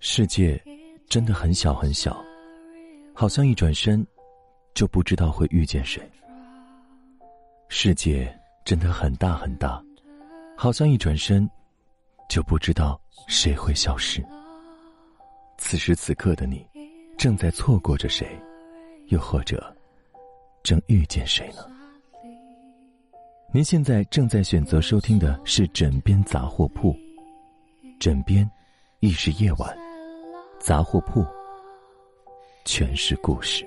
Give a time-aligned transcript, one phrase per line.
[0.00, 0.60] 世界
[1.08, 2.20] 真的很小很小，
[3.14, 4.04] 好像一转身
[4.74, 6.02] 就不知道会遇见谁；
[7.68, 9.80] 世界真的很大很大，
[10.56, 11.48] 好像一转身
[12.28, 14.20] 就不知道谁会消失。
[15.56, 16.66] 此时此刻的你，
[17.16, 18.36] 正在错过着谁，
[19.06, 19.72] 又或者
[20.64, 21.77] 正遇见谁呢？
[23.50, 26.92] 您现在正在选择收听的是《枕边杂货铺》，
[27.98, 28.48] 枕边
[29.00, 29.74] 亦是夜晚，
[30.60, 31.24] 杂货铺
[32.66, 33.66] 全是故事。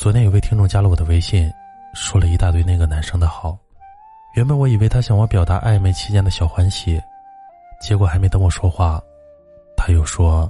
[0.00, 1.52] 昨天有位听众加了我的微信，
[1.92, 3.58] 说了一大堆那个男生的好。
[4.36, 7.02] 原本我以为他向我表达暧昧期间的小欢喜，
[7.82, 9.02] 结果还没等我说话，
[9.76, 10.48] 他又说，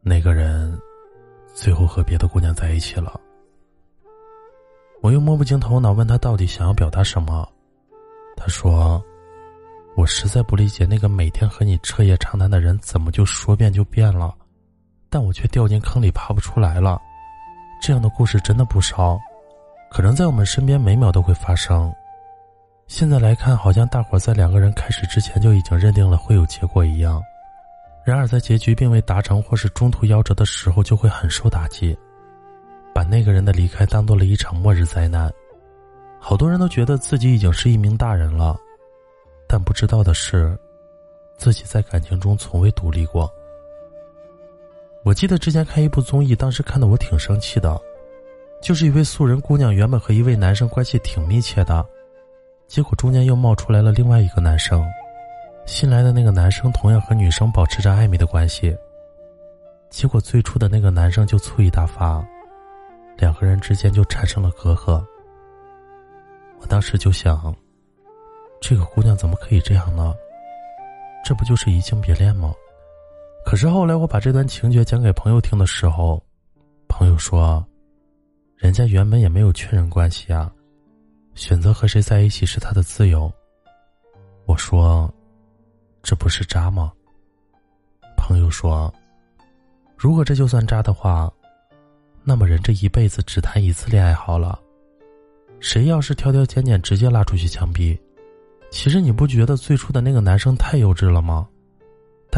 [0.00, 0.78] 那个人
[1.52, 3.20] 最后和别的姑娘在一起了。
[5.02, 7.44] 我又摸不清头脑，问他到底想要表达什么。
[8.36, 9.02] 他说
[9.98, 14.32] ：“我实在不理解那个每天和你彻夜长谈的人，怎么就说变就变了，
[15.10, 17.02] 但我却掉进坑里爬不出来了。”
[17.80, 19.18] 这样的故事真的不少，
[19.90, 21.92] 可能在我们身边每秒都会发生。
[22.86, 27.22] 现在来看，好像大伙在两个人开始之前就已经认定了会有结果一样。
[28.04, 31.96] 然而在结局并未达成或是中途夭折的时候，就会很受打击，
[32.94, 35.30] 把那个人的离开当做了一场末日灾难。
[36.18, 38.56] 好多人都觉得自己已经是一名大人了，
[39.46, 40.58] 但不知道的是，
[41.36, 43.30] 自己在感情中从未独立过。
[45.04, 47.80] 我记得之前看一部综艺，当时看的我挺生气的，
[48.60, 51.84] 就是一位素人姑娘，原本和一位男生关系挺密切的，
[52.66, 54.84] 结果中间又冒出来了另外一个男生，
[55.64, 58.76] 新来的那个男生同样和女生保持着暧昧的关系，
[59.88, 62.22] 结果最初的那个男生就醋意大发，
[63.16, 65.02] 两个人之间就产生了隔阂。
[66.60, 67.54] 我当时就想，
[68.60, 70.12] 这个姑娘怎么可以这样呢？
[71.24, 72.52] 这不就是移情别恋吗？
[73.48, 76.22] 可是后来我把这段情节讲给朋友听的时候，
[76.86, 77.66] 朋友说
[78.56, 80.52] ：“人家原本也没有确认关系啊，
[81.34, 83.32] 选择和谁在一起是他的自由。”
[84.44, 85.10] 我说
[86.04, 86.92] ：“这不是渣吗？”
[88.18, 88.92] 朋友说
[89.96, 91.32] ：“如果这就算渣的话，
[92.24, 94.60] 那么人这一辈子只谈一次恋爱好了。
[95.58, 97.98] 谁要是挑挑拣拣直接拉出去枪毙，
[98.70, 101.48] 其实你不觉得最初的那个男生太幼稚了吗？”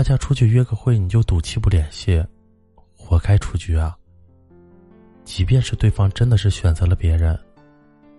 [0.01, 2.25] 大家出去约个会，你就赌气不联系，
[2.97, 3.95] 活该出局啊！
[5.25, 7.39] 即便是对方真的是选择了别人，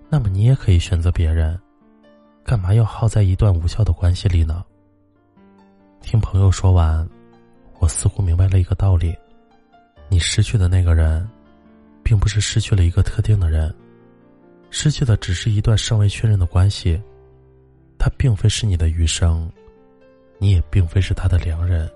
[0.07, 1.59] 那么你也可以选择别人，
[2.45, 4.63] 干嘛要耗在一段无效的关系里呢？
[6.01, 7.09] 听朋友说完，
[7.79, 9.15] 我似乎明白了一个道理：
[10.07, 11.27] 你失去的那个人，
[12.03, 13.73] 并不是失去了一个特定的人，
[14.69, 17.01] 失去的只是一段尚未确认的关系，
[17.97, 19.51] 他并非是你的余生。
[20.41, 21.87] 你也并非是他的良人。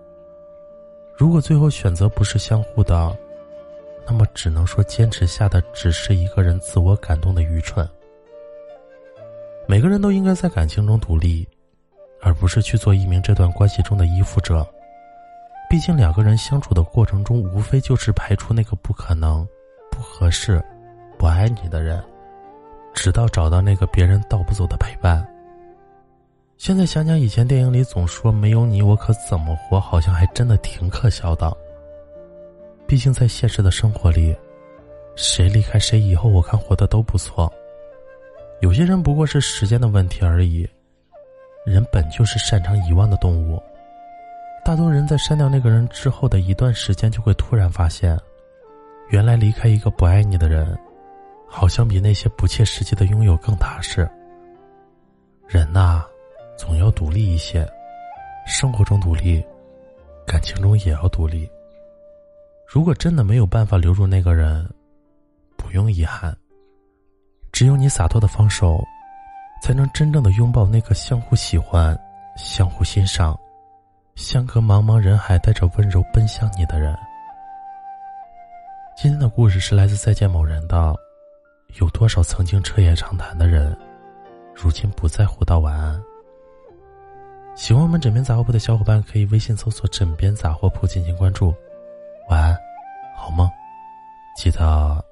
[1.18, 3.18] 如果最后选择不是相互的，
[4.06, 7.90] 那么只能说坚持下的只是一个人自我感动的愚蠢。
[9.68, 11.48] 每个人都应该在感情中独立，
[12.22, 14.64] 而不是去做一名这段关系中的依附者。
[15.68, 19.44] 毕竟两个人相处的过程中，无非就是排除那个不可能、
[19.90, 20.64] 不合适、
[21.18, 22.00] 不爱你的人，
[22.94, 25.28] 直到找到那个别人带不走的陪伴。
[26.58, 31.56] 现在想想，以前电影里总说没有你我可怎么活，好像还真的挺可笑的。
[32.88, 34.36] 毕竟在现实的生活里，
[35.16, 37.52] 谁离开谁以后，我看活的都不错。
[38.62, 40.68] 有些人不过是时间的问题而已。
[41.66, 43.62] 人本就是擅长遗忘的动物，
[44.64, 48.18] 大多人在删掉那个人之后的一段时间，就会突然发现，
[49.10, 50.78] 原来离开一个不爱你的人，
[51.48, 54.10] 好像比那些不切实际的拥有更踏实。
[55.48, 56.06] 人呐。
[56.58, 57.68] 总要独立一些，
[58.46, 59.44] 生活中独立，
[60.26, 61.50] 感情中也要独立。
[62.66, 64.68] 如果真的没有办法留住那个人，
[65.58, 66.36] 不用遗憾。
[67.52, 68.84] 只有你洒脱的放手，
[69.62, 71.98] 才能真正的拥抱那个相互喜欢、
[72.38, 73.38] 相互欣赏、
[74.16, 76.98] 相隔茫茫人海带着温柔奔向你的人。
[78.98, 80.96] 今天的故事是来自再见某人的。
[81.82, 83.78] 有多少曾经彻夜长谈的人，
[84.54, 86.02] 如今不再互道晚安？
[87.56, 91.56] 喜欢我们枕边杂货铺的小伙伴，可以微信搜索“枕边杂货铺”进行关注。
[92.30, 92.58] 晚安，
[93.16, 93.50] 好梦，
[94.36, 95.04] 记得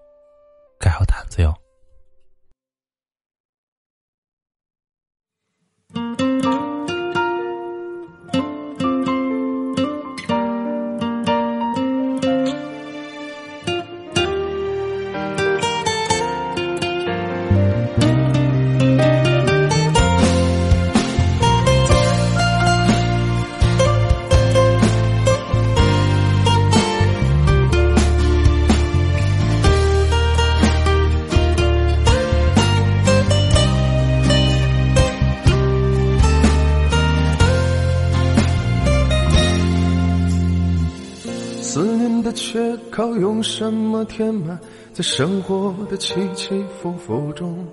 [42.34, 44.60] 缺口用什么填满？
[44.92, 47.66] 在生活的起起伏伏中，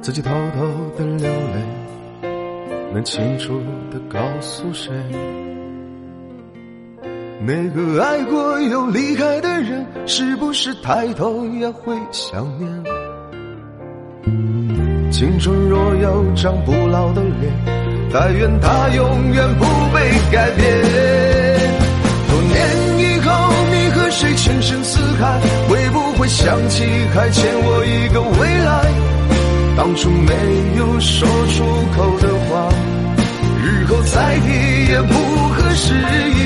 [0.00, 0.66] 自己偷偷
[0.98, 2.28] 的流泪，
[2.92, 3.60] 能清楚
[3.90, 4.92] 的告诉谁？
[7.44, 12.84] 那个爱过又离开的人，是不是抬头也会想念？
[15.12, 17.52] 青春若有张不老的脸，
[18.12, 21.31] 但愿它永远不被改变。
[26.22, 28.86] 会想起还欠我一个未来？
[29.76, 30.32] 当初没
[30.78, 31.64] 有说出
[31.96, 32.68] 口的话，
[33.58, 35.14] 日后再提也不
[35.48, 36.38] 合时宜。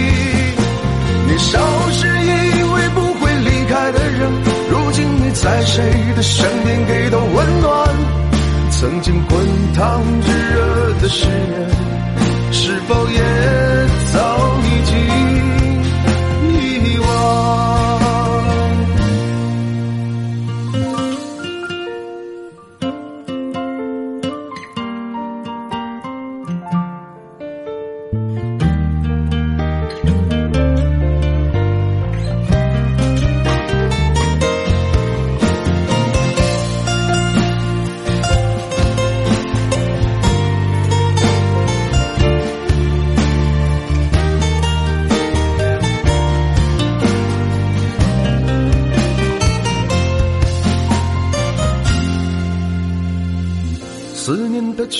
[1.27, 4.33] 年少时以为不会离开的人，
[4.71, 5.85] 如今你在谁
[6.17, 7.87] 的身边给的温暖？
[8.71, 9.39] 曾经滚
[9.75, 11.71] 烫炙热的誓言，
[12.51, 13.21] 是否也
[14.15, 14.56] 早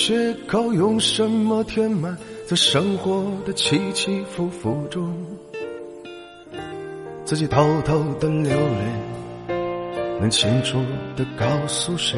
[0.07, 2.17] 缺口用什么填满？
[2.47, 5.13] 在生活的起起伏伏中，
[7.25, 9.57] 自己偷偷的流泪，
[10.21, 10.77] 能清楚
[11.17, 12.17] 的告诉谁？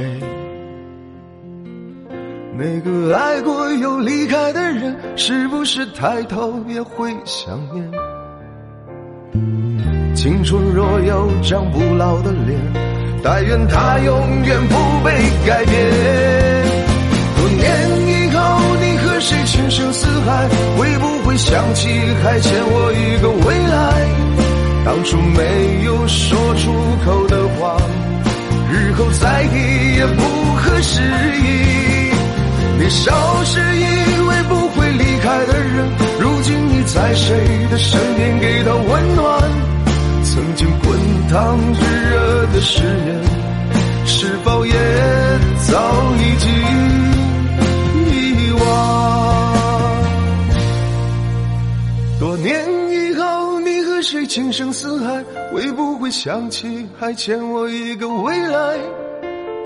[2.55, 7.91] 每个爱过又离开的人，是不是抬头也会想念？
[10.15, 12.55] 青春若有张不老的脸，
[13.23, 15.11] 但愿它永远不被
[15.47, 16.48] 改变。
[17.59, 17.67] 年
[18.07, 18.39] 以后，
[18.81, 20.49] 你和谁情深似海？
[20.77, 21.89] 会不会想起
[22.23, 23.77] 还欠我一个未来？
[24.85, 26.71] 当初没有说出
[27.05, 27.77] 口的话，
[28.71, 30.23] 日后再提也不
[30.55, 31.01] 合时
[31.35, 32.11] 宜。
[32.79, 33.83] 年少时以
[34.27, 35.85] 为不会离开的人，
[36.19, 37.35] 如今你在谁
[37.69, 39.43] 的身边给他温暖？
[40.23, 40.97] 曾经滚
[41.29, 41.79] 烫炙
[42.09, 43.21] 热的誓言，
[44.05, 44.73] 是否也
[45.67, 46.88] 早已经？
[54.29, 55.23] 情深似海？
[55.51, 58.77] 会不会想起还欠我一个未来？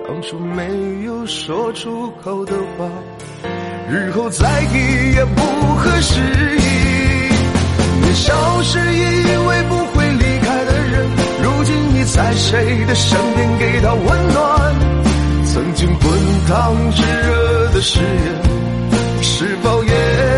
[0.07, 2.89] 当初没有说出口的话，
[3.91, 4.77] 日后再提
[5.15, 5.41] 也不
[5.75, 6.61] 合时宜。
[8.03, 11.09] 年少时以为不会离开的人，
[11.43, 14.75] 如今你在谁的身边给他温暖？
[15.45, 16.09] 曾经滚
[16.47, 20.32] 烫炙热的誓言，是否也？